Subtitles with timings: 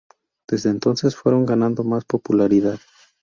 [0.47, 2.79] Desde entonces, fueron ganando más popularidad.